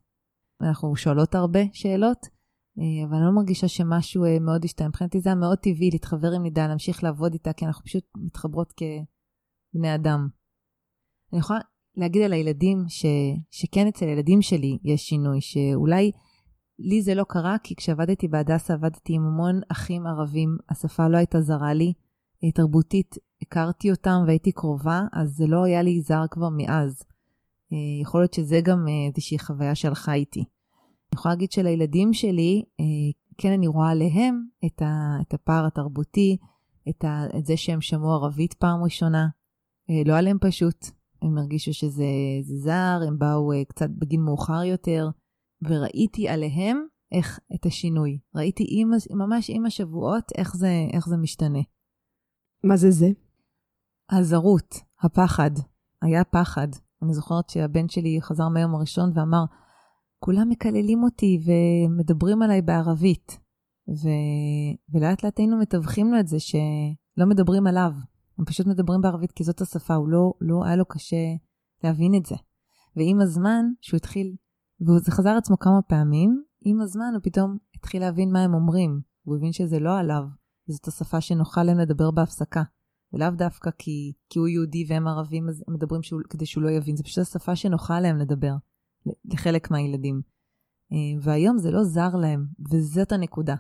[0.62, 2.26] אנחנו שואלות הרבה שאלות,
[2.78, 4.88] אה, אבל אני לא מרגישה שמשהו מאוד השתנה.
[4.88, 8.72] מבחינתי זה היה מאוד טבעי להתחבר עם נידה, להמשיך לעבוד איתה, כי אנחנו פשוט מתחברות
[8.72, 10.28] כבני אדם.
[11.32, 11.60] אני יכולה
[11.96, 13.06] להגיד על הילדים, ש,
[13.50, 16.12] שכן אצל הילדים שלי יש שינוי, שאולי
[16.80, 21.40] לי זה לא קרה, כי כשעבדתי בהדסה עבדתי עם המון אחים ערבים, השפה לא הייתה
[21.40, 21.92] זרה לי,
[22.44, 27.02] אה, תרבותית הכרתי אותם והייתי קרובה, אז זה לא היה לי זר כבר מאז.
[28.02, 30.40] יכול להיות שזה גם איזושהי חוויה שהלכה איתי.
[30.40, 32.84] אני יכולה להגיד שלילדים שלי, אה,
[33.38, 36.36] כן אני רואה עליהם את, הפער התרבותי,
[36.88, 37.04] את,
[37.44, 39.28] זה שהם שמעו ערבית פעם ראשונה.
[39.90, 40.86] אה, לא עליהם פשוט,
[41.22, 42.04] הם הרגישו שזה
[42.42, 45.08] זר, הם באו אה, קצת בגיל מאוחר יותר,
[45.62, 48.18] וראיתי עליהם איך את השינוי.
[48.34, 51.60] ראיתי עם, ממש עם השבועות איך זה, איך זה משתנה.
[52.64, 53.08] מה זה זה?
[54.10, 55.50] הזרות, הפחד.
[56.02, 56.68] היה פחד.
[57.02, 59.44] אני זוכרת שהבן שלי חזר מהיום הראשון ואמר,
[60.18, 63.38] כולם מקללים אותי ומדברים עליי בערבית.
[63.88, 64.08] ו...
[64.88, 67.92] ולאט לאט היינו מתווכים לו את זה שלא מדברים עליו,
[68.38, 71.34] הם פשוט מדברים בערבית כי זאת השפה, הוא לא, לא היה לו קשה
[71.84, 72.36] להבין את זה.
[72.96, 74.34] ועם הזמן, שהוא התחיל,
[74.80, 79.00] וזה חזר עצמו כמה פעמים, עם הזמן הוא פתאום התחיל להבין מה הם אומרים.
[79.22, 80.22] הוא הבין שזה לא עליו,
[80.68, 82.62] זאת השפה שנוחה להם לדבר בהפסקה.
[83.12, 86.70] ולאו דווקא כי, כי הוא יהודי והם ערבים, אז הם מדברים שהוא, כדי שהוא לא
[86.70, 88.52] יבין, זה פשוט השפה שנוחה להם לדבר.
[89.24, 90.22] לחלק מהילדים.
[90.92, 93.54] אה, והיום זה לא זר להם, וזאת הנקודה.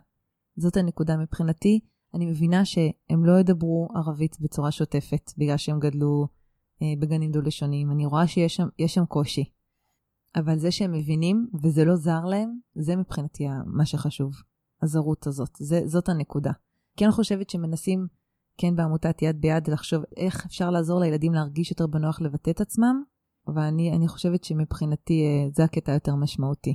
[0.56, 1.80] זאת הנקודה מבחינתי.
[2.14, 6.26] אני מבינה שהם לא ידברו ערבית בצורה שוטפת, בגלל שהם גדלו
[6.82, 7.90] אה, בגנים דו-לשוניים.
[7.90, 9.44] אני רואה שיש שם, שם קושי.
[10.36, 14.32] אבל זה שהם מבינים וזה לא זר להם, זה מבחינתי מה שחשוב.
[14.82, 15.50] הזרות הזאת.
[15.58, 16.52] זה, זאת הנקודה.
[16.96, 18.06] כן חושבת שמנסים,
[18.58, 23.02] כן בעמותת יד ביד, לחשוב איך אפשר לעזור לילדים להרגיש יותר בנוח לבטא את עצמם,
[23.46, 26.74] אבל אני, אני חושבת שמבחינתי אה, זה הקטע היותר משמעותי.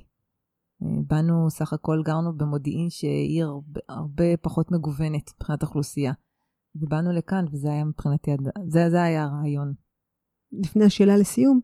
[0.84, 6.14] אה, באנו, סך הכל גרנו במודיעין שהיא הרבה, הרבה פחות מגוונת מבחינת אוכלוסייה.
[6.76, 8.32] ובאנו לכאן, וזה היה מבחינתי,
[8.68, 9.74] זה, זה היה הרעיון.
[10.52, 11.60] לפני השאלה לסיום,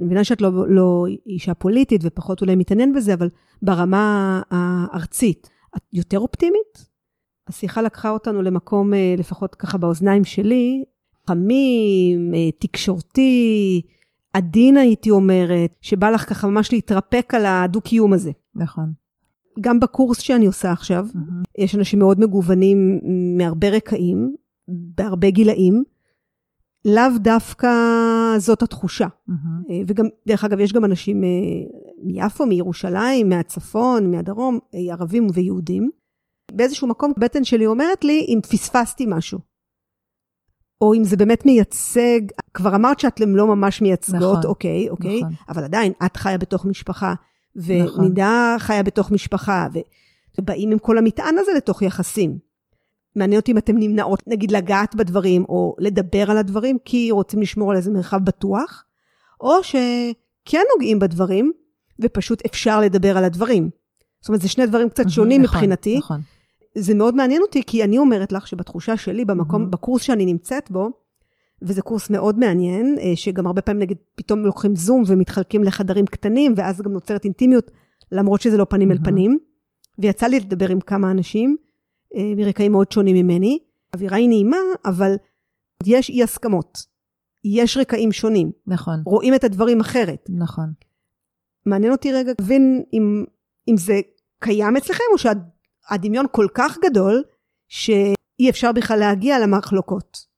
[0.00, 3.28] אני מבינה שאת לא, לא אישה פוליטית ופחות אולי מתעניין בזה, אבל
[3.62, 6.90] ברמה הארצית, את יותר אופטימית?
[7.48, 10.84] השיחה לקחה אותנו למקום, אה, לפחות ככה באוזניים שלי,
[11.26, 13.82] חמים, תקשורתי,
[14.32, 18.30] עדין הייתי אומרת, שבא לך ככה ממש להתרפק על הדו-קיום הזה.
[18.54, 18.92] נכון.
[19.60, 21.44] גם בקורס שאני עושה עכשיו, mm-hmm.
[21.58, 23.00] יש אנשים מאוד מגוונים
[23.38, 24.34] מהרבה רקעים,
[24.68, 25.82] בהרבה גילאים.
[26.84, 27.68] לאו דווקא
[28.38, 29.06] זאת התחושה.
[29.06, 29.72] Mm-hmm.
[29.86, 31.28] וגם, דרך אגב, יש גם אנשים אה,
[32.02, 35.90] מיפו, מירושלים, מהצפון, מהדרום, אה, ערבים ויהודים.
[36.52, 39.38] באיזשהו מקום, הבטן שלי אומרת לי אם פספסתי משהו.
[40.80, 42.20] או אם זה באמת מייצג,
[42.54, 45.34] כבר אמרת שאתם לא ממש מייצגות, נכון, אוקיי, אוקיי, נכון.
[45.48, 47.14] אבל עדיין, את חיה בתוך משפחה,
[47.56, 48.66] ונידה נכון.
[48.66, 49.66] חיה בתוך משפחה,
[50.38, 52.38] ובאים עם כל המטען הזה לתוך יחסים.
[53.16, 57.70] מעניין אותי אם אתן נמנעות, נגיד, לגעת בדברים, או לדבר על הדברים, כי רוצים לשמור
[57.70, 58.84] על איזה מרחב בטוח,
[59.40, 61.52] או שכן נוגעים בדברים,
[62.00, 63.70] ופשוט אפשר לדבר על הדברים.
[64.20, 65.98] זאת אומרת, זה שני דברים קצת שונים נכון, מבחינתי.
[65.98, 66.20] נכון.
[66.74, 69.70] זה מאוד מעניין אותי, כי אני אומרת לך שבתחושה שלי, במקום.
[69.70, 70.90] בקורס שאני נמצאת בו,
[71.62, 76.54] וזה קורס מאוד מעניין, אה, שגם הרבה פעמים נגיד פתאום לוקחים זום ומתחלקים לחדרים קטנים,
[76.56, 77.70] ואז גם נוצרת אינטימיות,
[78.12, 78.92] למרות שזה לא פנים.
[78.92, 79.38] אל פנים.
[79.98, 81.56] ויצא לי לדבר עם כמה אנשים
[82.36, 83.58] מרקעים מאוד שונים ממני.
[83.92, 85.12] האווירה היא נעימה, אבל
[85.86, 86.78] יש אי הסכמות.
[87.44, 88.50] יש רקעים שונים.
[88.66, 89.02] נכון.
[89.06, 90.26] רואים את הדברים אחרת.
[90.28, 90.72] נכון.
[91.66, 93.24] מעניין אותי רגע להבין אם,
[93.68, 94.00] אם זה
[94.40, 95.36] קיים אצלכם, או שאת
[95.90, 97.22] הדמיון כל כך גדול,
[97.68, 100.30] שאי אפשר בכלל להגיע למחלוקות.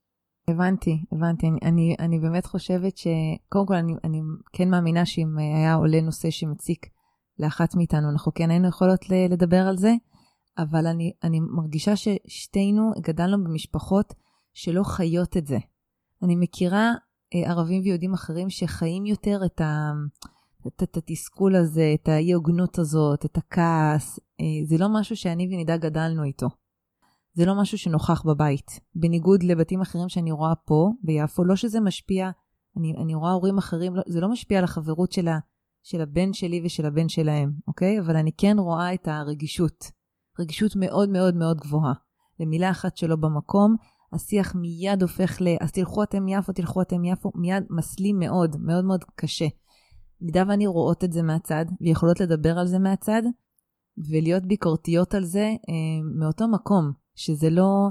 [0.49, 1.47] הבנתי, הבנתי.
[1.47, 3.07] אני, אני, אני באמת חושבת ש...
[3.49, 4.21] קודם כל, אני, אני
[4.53, 6.87] כן מאמינה שאם היה עולה נושא שמציק
[7.39, 9.93] לאחת מאיתנו, אנחנו כן היינו יכולות לדבר על זה,
[10.59, 14.15] אבל אני, אני מרגישה ששתינו גדלנו במשפחות
[14.55, 15.59] שלא חיות את זה.
[16.23, 16.93] אני מכירה
[17.35, 19.93] אה, ערבים ויהודים אחרים שחיים יותר את ה...
[20.67, 24.19] את, את התסכול הזה, את האי-הוגנות הזאת, את הכעס.
[24.41, 26.49] אה, זה לא משהו שאני ונידה גדלנו איתו.
[27.35, 28.81] זה לא משהו שנוכח בבית.
[28.95, 32.31] בניגוד לבתים אחרים שאני רואה פה, ביפו, לא שזה משפיע,
[32.77, 35.39] אני, אני רואה הורים אחרים, לא, זה לא משפיע על החברות של, ה,
[35.83, 38.01] של הבן שלי ושל הבן שלהם, אוקיי?
[38.01, 40.02] אבל אני כן רואה את הרגישות.
[40.43, 41.93] רגישות מאוד מאוד מאוד גבוהה.
[42.41, 43.77] למילה אחת שלא במקום,
[44.13, 45.49] השיח מיד הופך ל...
[45.61, 49.47] אז תלכו אתם יפו, תלכו אתם יפו, מיד מסלים מאוד, מאוד מאוד קשה.
[50.21, 53.23] מידה ואני רואות את זה מהצד, ויכולות לדבר על זה מהצד,
[54.09, 57.89] ולהיות ביקורתיות על זה אה, מאותו מקום, שזה לא...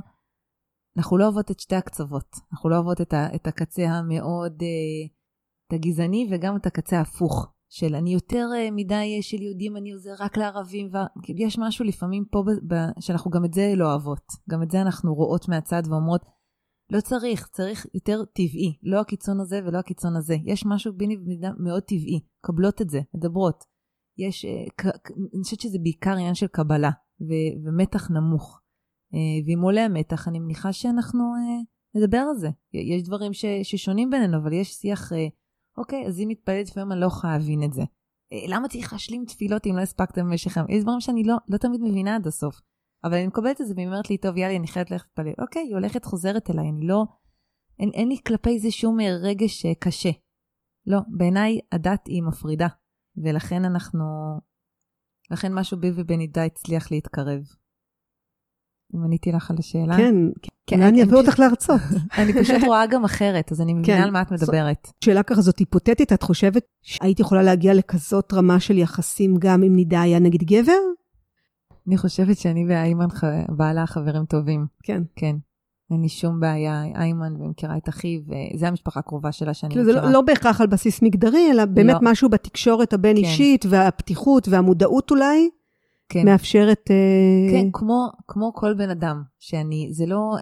[0.97, 2.35] אנחנו לא אוהבות את שתי הקצוות.
[2.53, 5.07] אנחנו לא אוהבות את, ה, את הקצה המאוד, אה,
[5.67, 7.53] את הגזעני וגם את הקצה ההפוך.
[7.71, 10.89] של אני יותר אה, מדי אה, של יהודים, אני עוזר רק לערבים.
[10.93, 10.97] ו...
[11.37, 14.23] יש משהו לפעמים פה ב, ב, שאנחנו גם את זה לא אוהבות.
[14.49, 16.21] גם את זה אנחנו רואות מהצד ואומרות,
[16.89, 18.77] לא צריך, צריך יותר טבעי.
[18.83, 20.35] לא הקיצון הזה ולא הקיצון הזה.
[20.45, 22.19] יש משהו ביני ובמידה מאוד טבעי.
[22.41, 23.63] קבלות את זה, מדברות.
[24.17, 24.85] יש, אה,
[25.35, 27.31] אני חושבת שזה בעיקר עניין של קבלה ו,
[27.65, 28.59] ומתח נמוך.
[29.45, 31.23] ואם עולה המתח, אני מניחה שאנחנו
[31.95, 32.49] נדבר על זה.
[32.73, 35.11] יש דברים ש, ששונים בינינו, אבל יש שיח
[35.77, 37.81] אוקיי, אז אם מתפללת לפעמים אני לא יכולה להבין את זה.
[38.33, 40.69] אה, למה צריך להשלים תפילות אם לא הספקתם במשך היום?
[40.69, 42.61] יש דברים שאני לא, לא תמיד מבינה עד הסוף.
[43.03, 45.43] אבל אני מקבלת את זה והיא אומרת לי, טוב, יאללה, אני חייבת ללכת להתפלל.
[45.45, 47.03] אוקיי, היא הולכת, חוזרת אליי, אני לא...
[47.79, 50.09] אין, אין לי כלפי זה שום אה, רגש אה, קשה.
[50.87, 52.67] לא, בעיניי הדת היא מפרידה,
[53.23, 54.05] ולכן אנחנו...
[55.31, 57.41] לכן משהו בי ובנידה הצליח להתקרב.
[58.95, 59.97] אם עניתי לך על השאלה.
[59.97, 60.15] כן,
[60.67, 61.81] כן, אני אביא אותך להרצות.
[62.17, 64.03] אני פשוט רואה גם אחרת, אז אני מבינה כן.
[64.03, 64.87] על מה את מדברת.
[65.03, 69.75] שאלה ככה זאת היפותטית, את חושבת שהיית יכולה להגיע לכזאת רמה של יחסים גם אם
[69.75, 70.81] נידה היה נגיד גבר?
[71.87, 73.07] אני חושבת שאני ואיימן
[73.49, 74.65] בעלה חברים טובים.
[74.83, 75.03] כן.
[75.15, 75.35] כן.
[75.91, 78.21] אין לי שום בעיה, איימן, ומכירה את אחיו,
[78.55, 80.01] זה המשפחה הקרובה שלה שאני כאילו מכירה.
[80.01, 82.11] זה לא, לא בהכרח על בסיס מגדרי, אלא באמת לא.
[82.11, 83.69] משהו בתקשורת הבין-אישית, כן.
[83.71, 85.49] והפתיחות והמודעות אולי.
[86.11, 86.25] כן.
[86.25, 86.91] מאפשרת...
[86.91, 90.35] אה, כן, כמו, כמו כל בן אדם, שאני, זה לא...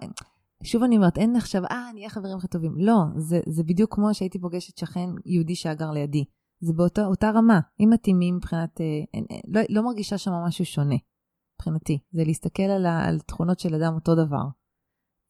[0.62, 2.74] שוב אני אומרת, אין עכשיו, אה, נהיה חברים הכי טובים.
[2.78, 6.24] לא, זה, זה בדיוק כמו שהייתי פוגשת שכן יהודי שאגר לידי.
[6.60, 8.80] זה באותה רמה, אם מתאימים מבחינת...
[8.80, 10.96] אה, אין, אין, לא, לא מרגישה שם משהו שונה,
[11.54, 11.98] מבחינתי.
[12.12, 14.44] זה להסתכל על, ה, על תכונות של אדם אותו דבר.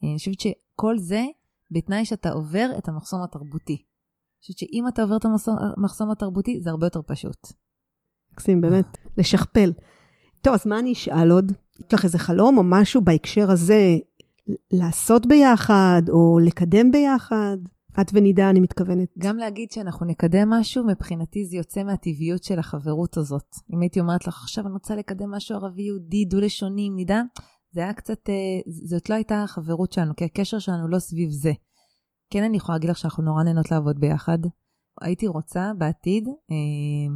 [0.03, 1.25] אני חושבת שכל זה
[1.71, 3.73] בתנאי שאתה עובר את המחסום התרבותי.
[3.73, 5.25] אני חושבת שאם אתה עובר את
[5.77, 7.53] המחסום התרבותי, זה הרבה יותר פשוט.
[8.33, 9.73] מקסים, באמת, לשכפל.
[10.43, 11.53] טוב, אז מה אני אשאל עוד?
[11.81, 13.97] יש לך איזה חלום או משהו בהקשר הזה
[14.73, 17.57] לעשות ביחד, או לקדם ביחד?
[18.01, 19.09] את ונידה, אני מתכוונת.
[19.19, 23.57] גם להגיד שאנחנו נקדם משהו, מבחינתי זה יוצא מהטבעיות של החברות הזאת.
[23.75, 27.23] אם הייתי אומרת לך, עכשיו אני רוצה לקדם משהו ערבי-יהודי, דו-לשוני עם נידה,
[27.73, 31.53] זה היה קצת, אה, זאת לא הייתה החברות שלנו, כי הקשר שלנו לא סביב זה.
[32.31, 34.39] כן, אני יכולה להגיד לך שאנחנו נורא נהנות לעבוד ביחד.
[35.01, 37.15] הייתי רוצה בעתיד, אה,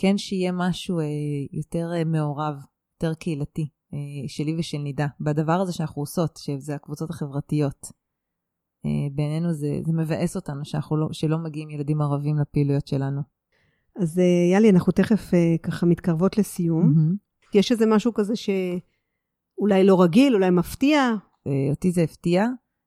[0.00, 1.04] כן שיהיה משהו אה,
[1.52, 2.54] יותר אה, מעורב,
[2.94, 7.86] יותר קהילתי, אה, שלי ושל נידה, בדבר הזה שאנחנו עושות, שזה הקבוצות החברתיות.
[8.86, 13.20] אה, בעינינו זה, זה מבאס אותנו שאנחנו לא, שלא מגיעים ילדים ערבים לפעילויות שלנו.
[13.96, 16.92] אז אה, יאלי, אנחנו תכף אה, ככה מתקרבות לסיום.
[16.92, 17.58] Mm-hmm.
[17.58, 21.00] יש איזה משהו כזה שאולי לא רגיל, אולי מפתיע?
[21.46, 22.46] אה, אותי זה הפתיע.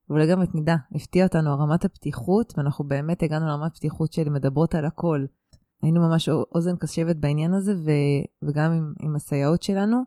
[0.10, 4.76] אבל גם את נידה, הפתיע אותנו רמת הפתיחות, ואנחנו באמת הגענו לרמת פתיחות של מדברות
[4.76, 5.26] על הכל.
[5.82, 7.91] היינו ממש אוזן קשבת בעניין הזה, ו,
[8.41, 10.02] וגם עם, עם הסייעות שלנו,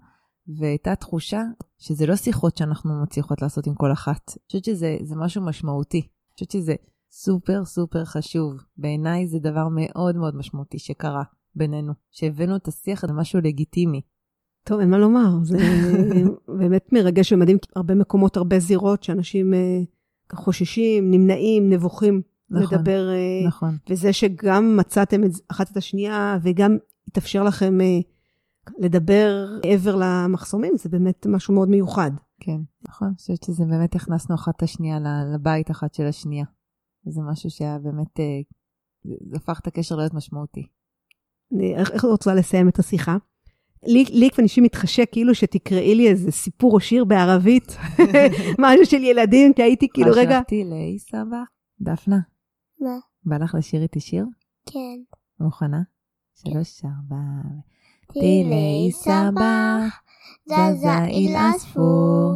[0.58, 1.42] והייתה תחושה
[1.78, 4.28] שזה לא שיחות שאנחנו מצליחות לעשות עם כל אחת.
[4.28, 5.98] אני חושבת שזה משהו משמעותי.
[5.98, 6.74] אני חושבת שזה
[7.10, 8.54] סופר סופר חשוב.
[8.76, 11.22] בעיניי זה דבר מאוד מאוד משמעותי שקרה
[11.54, 14.00] בינינו, שהבאנו את השיח הזה משהו לגיטימי.
[14.64, 15.58] טוב, אין מה לומר, זה
[16.58, 19.80] באמת מרגש ומדהים, הרבה מקומות, הרבה זירות שאנשים אה,
[20.32, 22.22] חוששים, נמנעים, נבוכים.
[22.50, 23.08] נכון, לדבר.
[23.10, 23.76] אה, נכון.
[23.90, 26.76] וזה שגם מצאתם את אחת את השנייה, וגם
[27.08, 27.98] התאפשר לכם אה,
[28.78, 32.10] לדבר מעבר למחסומים, זה באמת משהו מאוד מיוחד.
[32.40, 33.08] כן, נכון.
[33.08, 34.98] אני חושבת שזה באמת הכנסנו אחת את השנייה
[35.34, 36.44] לבית אחת של השנייה.
[37.06, 38.40] זה משהו שהיה באמת, אה,
[39.04, 40.66] זה הפך את הקשר להיות משמעותי.
[41.52, 43.16] אני, איך רוצה לסיים את השיחה?
[43.86, 47.76] לי, לי כבר אישי מתחשק כאילו שתקראי לי איזה סיפור או שיר בערבית,
[48.62, 50.38] משהו של ילדים, כי הייתי כאילו רגע...
[50.38, 51.42] חשבתי לאיסבא,
[51.80, 52.18] דפנה.
[52.80, 52.98] מה?
[53.24, 54.24] בא לך לשיר איתי שיר?
[54.66, 54.98] כן.
[55.40, 55.82] מוכנה?
[56.34, 57.16] שלוש, ארבע.
[58.12, 60.00] טילי סבח,
[60.46, 62.34] זזה איל עספור.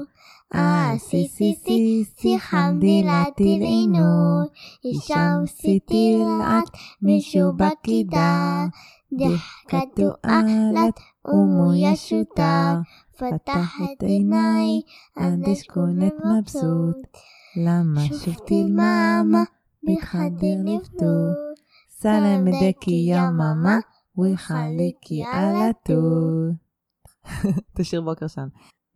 [0.55, 4.43] אה, סי סי סי סי חמדי לטיל עינור,
[4.85, 6.69] אישם סי טילעת
[7.03, 8.67] מישהו בקידה,
[9.13, 12.81] דחקתו עלת ומו ישותה,
[13.17, 14.81] פתח את עיניי,
[15.17, 16.97] עד אשכונת מבסוט,
[17.57, 19.45] למה שוב תלממה
[19.83, 21.35] מחדר לפתור,
[21.89, 23.79] סלם דקי יממה,
[24.19, 26.51] וחלקי על הטור.
[27.77, 28.49] תשאיר בוקר שם.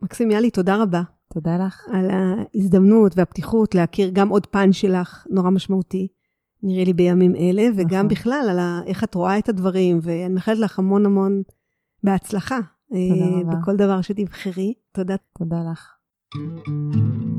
[0.03, 1.03] מקסים יאלי, תודה רבה.
[1.35, 1.87] תודה לך.
[1.93, 6.09] על ההזדמנות והפתיחות להכיר גם עוד פן שלך, נורא משמעותי,
[6.63, 8.09] נראה לי בימים אלה, וגם נכון.
[8.09, 11.43] בכלל על איך את רואה את הדברים, ואני מאחלת לך המון המון
[12.03, 12.59] בהצלחה.
[12.89, 13.57] תודה אה, רבה.
[13.57, 14.75] בכל דבר שתבחרי.
[14.93, 15.15] תודה.
[15.39, 15.89] תודה לך.
[16.35, 17.32] thank you